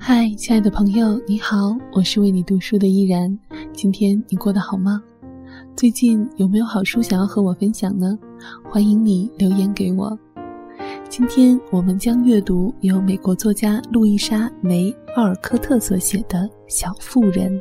[0.00, 3.36] 嗨，亲爱的朋友，你好，我是为你读书的依然。
[3.72, 5.02] 今天你过得好吗？
[5.76, 8.16] 最近有没有好书想要和我分享呢？
[8.64, 10.16] 欢迎你留言给我。
[11.08, 16.38] 今天我们将阅读由美国作家路易莎·梅·奥尔科特所写的
[16.68, 17.60] 《小妇人》。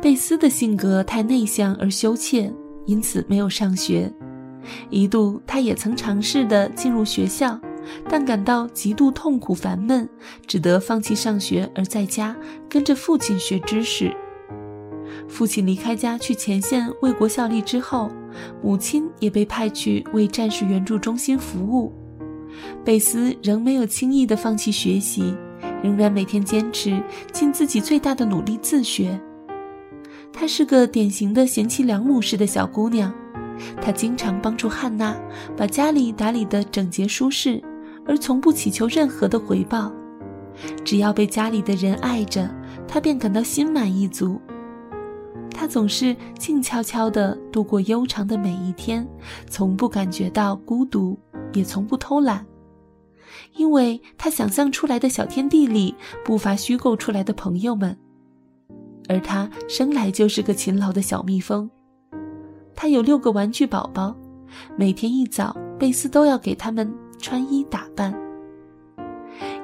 [0.00, 2.52] 贝斯的性格太内向而羞怯，
[2.86, 4.10] 因此没有上学。
[4.90, 7.58] 一度，他也曾尝试的进入学校，
[8.08, 10.08] 但感到极度痛苦烦闷，
[10.46, 12.36] 只得放弃上学，而在家
[12.68, 14.14] 跟着父亲学知识。
[15.28, 18.10] 父亲离开家去前线为国效力之后，
[18.62, 21.92] 母亲也被派去为战士援助中心服务。
[22.84, 25.34] 贝斯仍没有轻易的放弃学习，
[25.82, 27.00] 仍然每天坚持
[27.32, 29.18] 尽自己最大的努力自学。
[30.32, 33.12] 她是个典型的贤妻良母式的小姑娘，
[33.80, 35.16] 他经常帮助汉娜
[35.56, 37.62] 把家里打理得整洁舒适，
[38.04, 39.92] 而从不祈求任何的回报。
[40.84, 42.48] 只要被家里的人爱着，
[42.88, 44.40] 他便感到心满意足。
[45.50, 49.06] 他总是静悄悄地度过悠长的每一天，
[49.48, 51.18] 从不感觉到孤独，
[51.52, 52.44] 也从不偷懒，
[53.54, 57.96] 因为他想象出来的小天地里不乏虚构出来的朋友们。
[59.08, 61.70] 而他生来就是个勤劳的小蜜蜂。
[62.76, 64.14] 她有六个玩具宝宝，
[64.76, 68.14] 每天一早，贝斯都要给他们穿衣打扮。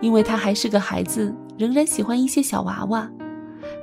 [0.00, 3.08] 因为她还是个孩子，仍然喜欢一些小娃娃，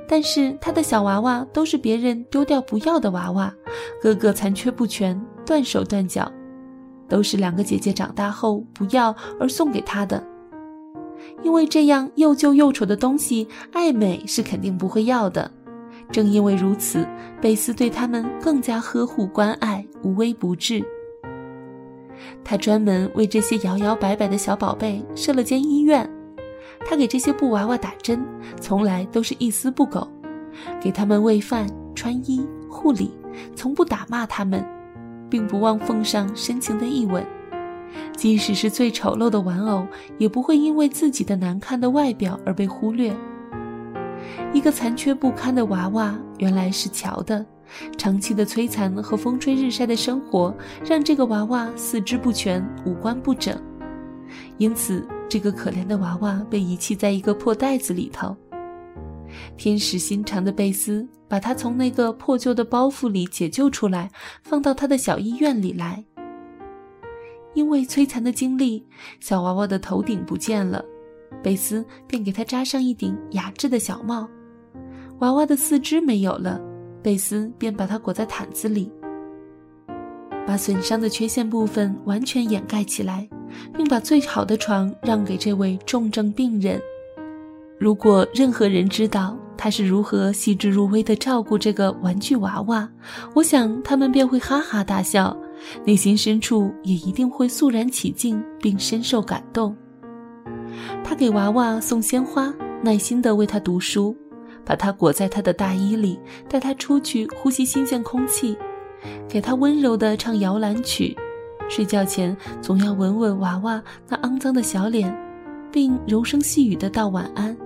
[0.08, 3.54] 但是她的小娃娃都是别人丢掉不要的娃娃，
[4.02, 6.30] 个个残缺不全，断手断脚，
[7.08, 10.22] 都是两个姐姐长大后不要而送给她的。
[11.42, 15.50] 因为这样又旧又丑的东西，爱美是肯定不会要的。
[16.10, 17.06] 正因为如此，
[17.40, 20.84] 贝斯对他们更加呵护关爱，无微不至。
[22.44, 26.08] 他专门为这些摇摇摆摆的小宝贝设了间医院，
[26.84, 28.20] 他给这些布娃娃打针，
[28.60, 30.06] 从来都是一丝不苟，
[30.80, 33.10] 给他们喂饭、穿衣、护理，
[33.54, 34.66] 从不打骂他们，
[35.30, 37.24] 并不忘奉上深情的一吻。
[38.16, 39.86] 即使是最丑陋的玩偶，
[40.18, 43.14] 也不会因为自己的难看的外表而被忽略。
[44.52, 47.44] 一个残缺不堪的娃娃，原来是乔的。
[47.96, 50.52] 长期的摧残和风吹日晒的生活，
[50.84, 53.56] 让这个娃娃四肢不全，五官不整，
[54.58, 58.36] 因此这个可怜的娃娃被遗弃在一个破袋子里头。
[59.56, 64.10] 天使心肠的贝斯把他从那个破旧的包袱里解救出来，
[64.42, 66.04] 放到他的小医院里来。
[67.54, 68.84] 因为摧残的经历，
[69.20, 70.84] 小娃娃的头顶不见了，
[71.42, 74.28] 贝斯便给他扎上一顶雅致的小帽。
[75.20, 76.60] 娃娃的四肢没有了，
[77.02, 78.90] 贝斯便把它裹在毯子里，
[80.46, 83.28] 把损伤的缺陷部分完全掩盖起来，
[83.74, 86.80] 并把最好的床让给这位重症病人。
[87.78, 92.90] 如果任何人知道他是如何细致入微地照顾这个玩具娃娃，
[93.34, 95.36] 我想他们便会哈哈大笑。
[95.84, 99.76] 内心深处也一定会肃然起敬，并深受感动。
[101.02, 104.16] 他给娃娃送鲜花，耐心地为他读书，
[104.64, 108.56] 把他裹在他的大衣里，带他出去呼吸新鲜空气，
[109.28, 111.16] 给他温柔地唱摇篮曲。
[111.68, 115.16] 睡觉前总要吻吻娃娃那肮脏的小脸，
[115.70, 117.56] 并柔声细语地道晚安：“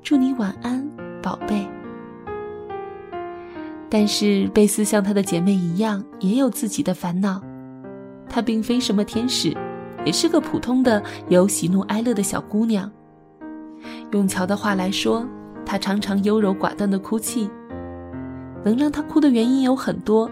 [0.00, 0.88] 祝你晚安，
[1.20, 1.66] 宝贝。”
[3.90, 7.42] 但是贝斯像她的姐妹一样，也有自己的烦恼。
[8.28, 9.56] 她并非什么天使，
[10.04, 12.90] 也是个普通的有喜怒哀乐的小姑娘。
[14.12, 15.26] 用乔的话来说，
[15.64, 17.48] 她常常优柔寡断的哭泣。
[18.64, 20.30] 能让她哭的原因有很多，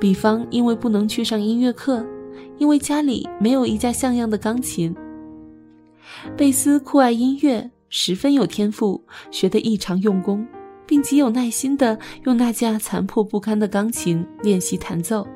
[0.00, 2.04] 比方因为不能去上音乐课，
[2.58, 4.94] 因为家里没有一架像样的钢琴。
[6.36, 10.46] 贝斯酷爱音乐，十分有天赋，学得异常用功。
[10.88, 15.26] 并极有耐心地用那架残破不堪的钢琴练习弹奏。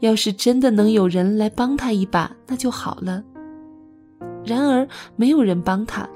[0.00, 3.22] 要是真的能有人来帮他一把，那就好了。
[4.44, 4.86] 然而，
[5.16, 6.08] 没有人帮他，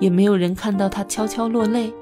[0.00, 1.92] 也没有人看到他悄悄落泪，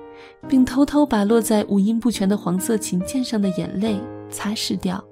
[0.49, 5.03] 并偷偷把落在五音不全的黄色琴键上的眼泪擦拭掉。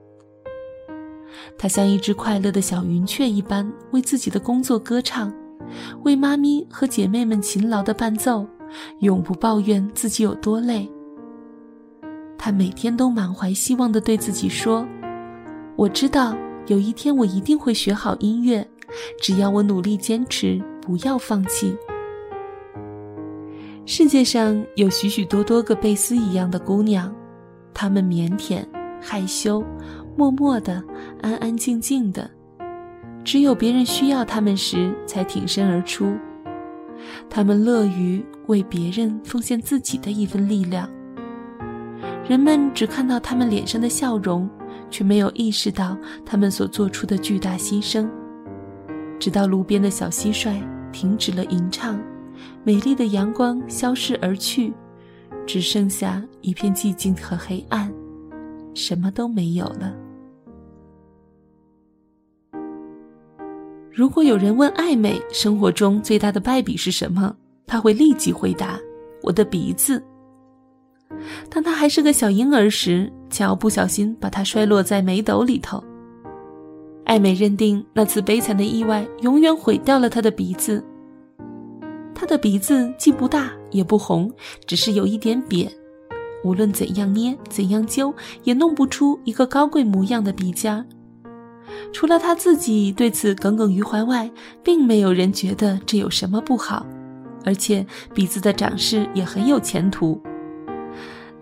[1.58, 5.32] 他像一只快乐的小云雀一般，为自己的工作歌唱，
[6.02, 8.46] 为妈咪和姐妹们勤劳的伴奏。
[9.02, 10.90] 永不抱怨自己有多累。
[12.37, 14.84] 他每天都满怀希望地对自己说
[15.76, 16.37] ：“我知道
[16.69, 18.67] 有一天我一定会学好音乐，
[19.21, 21.76] 只要我努力坚持，不要放弃。”
[23.85, 27.12] 世界上有许许多多个贝斯一样的姑娘，
[27.75, 28.65] 她们腼腆、
[29.00, 29.62] 害羞、
[30.17, 30.82] 默默的、
[31.21, 32.31] 安安静静的，
[33.25, 36.15] 只有别人需要她们时才挺身而出。
[37.29, 40.88] 她们乐于为别人奉献自己的一份力量。
[42.26, 44.49] 人们只看到他们脸上的笑容，
[44.94, 48.08] 却没有意识到他们所做出的巨大牺牲。
[49.19, 50.62] 直到路边的小蟋蟀
[50.93, 52.00] 停止了吟唱，
[52.62, 54.73] 美丽的阳光消失而去，
[55.44, 57.93] 只剩下一片寂静和黑暗，
[58.73, 59.93] 什么都没有了。
[63.90, 67.35] 如果有人问艾美生活中最大的败笔是什么，
[67.67, 68.79] 他会立即回答
[69.25, 70.00] ：“我的鼻子。”
[71.48, 75.82] 当她还是个小婴儿时，乔不小心把它摔落在煤斗里头。
[77.04, 80.82] 艾美认定那次悲惨的意外永远毁掉了她的鼻子。
[82.14, 84.32] 她的鼻子既不大也不红，
[84.66, 85.70] 只是有一点扁，
[86.42, 88.14] 无论怎样捏、怎样揪，
[88.44, 90.84] 也弄不出一个高贵模样的鼻尖。
[91.92, 94.30] 除了他自己对此耿耿于怀外，
[94.62, 96.86] 并没有人觉得这有什么不好，
[97.44, 97.84] 而且
[98.14, 100.20] 鼻子的长势也很有前途。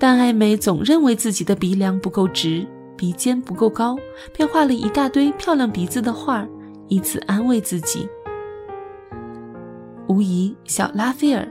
[0.02, 2.66] 但艾美总认为自己的鼻梁不够直，
[2.96, 3.96] 鼻尖不够高，
[4.36, 6.44] 便画了一大堆漂亮鼻子的画，
[6.88, 8.08] 以此安慰自己。
[10.08, 11.46] 无疑，小拉斐尔，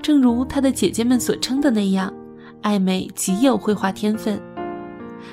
[0.00, 2.10] 正如她的姐姐们所称的那样，
[2.62, 4.40] 艾美极有绘画天分。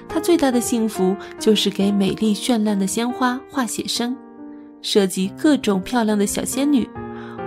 [0.10, 4.14] 他最大的幸福就是给美丽绚烂的鲜花画写生，
[4.82, 6.90] 设计各种漂亮的小仙女，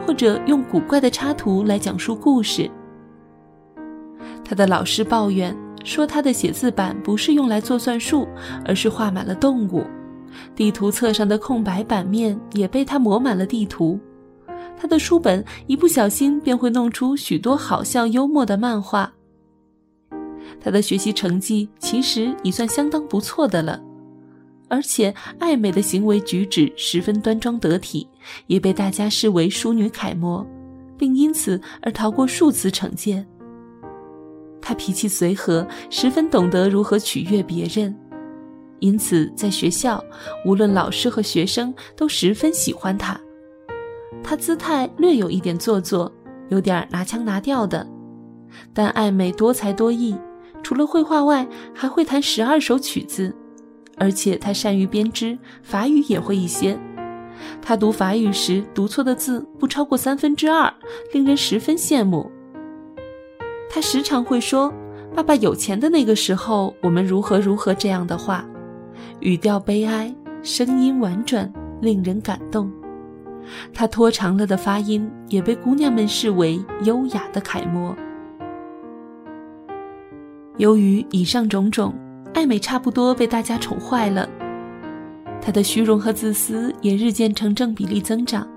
[0.07, 2.71] 或者用古怪的插图来讲述故事。
[4.49, 5.55] 他的老师抱怨
[5.85, 8.29] 说，他的写字板不是用来做算术，
[8.65, 9.85] 而是画满了动物。
[10.55, 13.99] 地图册上的空白版面也被他抹满了地图。
[14.79, 19.13] 他的书本一不小心便会弄出许多好笑幽默的漫画。
[20.61, 23.83] 他的学习成绩其实已算相当不错的了，
[24.69, 28.07] 而且爱美的行为举止十分端庄得体，
[28.47, 30.47] 也被大家视为淑女楷模，
[30.97, 33.27] 并因此而逃过数次惩戒。
[34.67, 37.97] 他脾气随和，十分懂得如何取悦别人，
[38.81, 40.03] 因此在学校，
[40.45, 43.17] 无论老师和学生都十分喜欢他。
[44.25, 46.13] 他姿态略有一点做作，
[46.49, 47.87] 有点拿腔拿调的，
[48.75, 50.17] 但爱美多才多艺。
[50.65, 53.33] 除了绘画外，还会弹十二首曲子，
[53.97, 56.77] 而且他善于编织，法语也会一些。
[57.63, 60.75] 他读法语时读错的字不超过三分之二，
[61.13, 62.29] 令人十分羡慕。
[63.69, 64.73] 他时常会说
[65.15, 68.45] ：“爸爸有钱的那个时候，我们如何如何这样的话。”
[69.21, 72.71] 语调悲哀，声音婉转，令人感动。
[73.73, 77.95] 他拖长了的发音也被姑娘们视为优雅的楷模。
[80.57, 81.95] 由于以上种种，
[82.35, 84.29] 艾美差不多被大家宠坏了。
[85.41, 88.49] 她的虚荣和自私也日渐成正比例增长。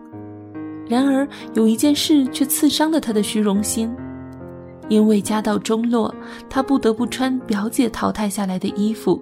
[0.88, 3.94] 然而，有一件事却刺伤了她的虚荣心，
[4.90, 6.14] 因为家道中落，
[6.50, 9.22] 她不得不穿表姐淘汰下来的衣服。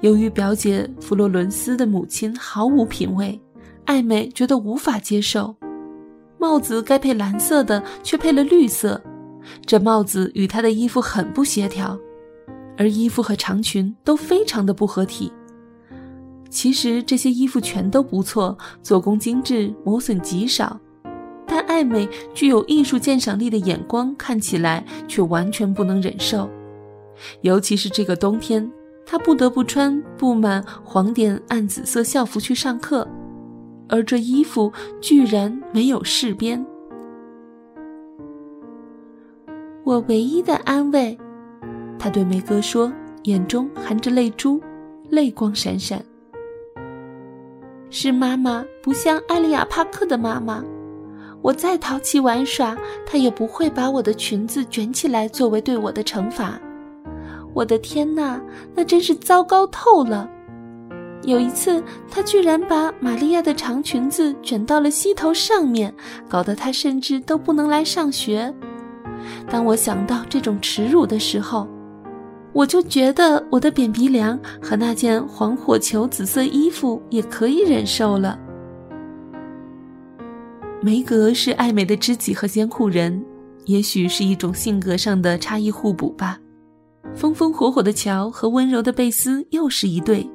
[0.00, 3.40] 由于表姐弗洛伦斯的母亲毫无品味，
[3.84, 5.54] 艾美觉得无法接受。
[6.38, 9.00] 帽子该配蓝色的，却配了绿色。
[9.64, 11.98] 这帽子与她的衣服很不协调，
[12.76, 15.32] 而衣服和长裙都非常的不合体。
[16.48, 20.78] 其实这些衣服全都不错，做工精致，磨损极少，
[21.60, 26.48] 但艾美具有艺术鉴赏力的眼光看起来却完全不能忍受。
[27.42, 28.70] 尤其是这个冬天，
[29.04, 33.06] 她不得不穿布满黄点暗紫色校服去上课，
[33.90, 36.64] 而这衣服居然没有饰边。
[39.84, 41.18] 我唯一的安慰，
[41.98, 42.90] 他对梅格说，
[43.24, 44.58] 眼中含着泪珠，
[45.10, 46.02] 泪光闪闪。
[47.90, 50.64] 是妈妈不像艾丽亚·帕克的妈妈，
[51.42, 56.60] 我再淘气玩耍，他也不会把我的裙子卷起来作为对我的惩罚。
[57.54, 58.40] 我的天哪，
[58.74, 60.28] 那真是糟糕透了！
[61.22, 65.92] 有一次，她居然把玛利亚的长裙子卷到了膝头上面，
[66.28, 68.52] 搞得她甚至都不能来上学。
[69.50, 71.66] 当我想到这种耻辱的时候，
[72.52, 78.38] 我就觉得我的扁鼻梁和那件黄火球紫色衣服也可以忍受了。
[80.82, 83.22] 梅格是艾美的知己和监护人，
[83.66, 86.38] 也许是一种性格上的差异互补吧。
[87.14, 90.26] 风风火火的乔和温柔的贝斯又是一对，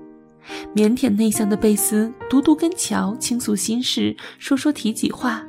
[0.76, 5.44] 腼腆内向的贝斯独独跟乔倾诉心事，说说体己话。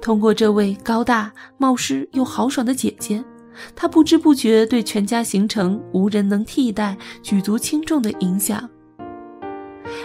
[0.00, 3.24] 通过这位高大、冒失又豪爽的姐姐，
[3.74, 8.70] 她不知不觉对全家形成无人能替代、举足轻重的影响。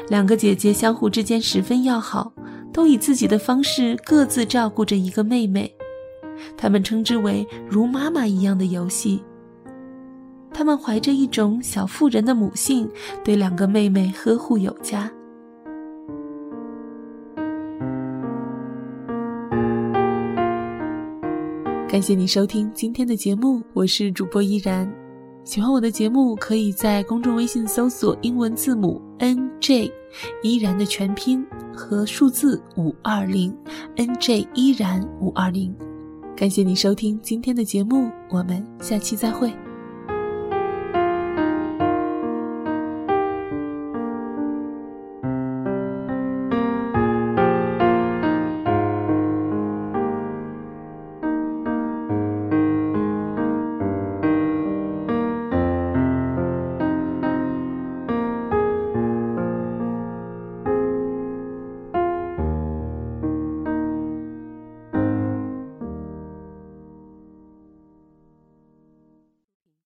[0.10, 2.32] 两个姐姐相互之间十分要好，
[2.74, 5.72] 都以自己的方式各自照顾着一个妹妹，
[6.58, 9.24] 他们称之为“如妈妈一样的游戏”。
[10.52, 12.90] 他们怀着一种小妇人的母性，
[13.24, 15.10] 对两个妹妹呵护有加。
[21.88, 25.03] 感谢你收听今天的节目，我是主播依然。
[25.46, 29.92] 喜欢我的节目，可以在公众微信搜索英文字母 N J，
[30.42, 31.46] 依然的全拼
[31.76, 33.54] 和数字五二零
[33.98, 35.76] ，N J 依然五二零。
[36.36, 39.54] 感谢你收听今天的节目，我们下期再会。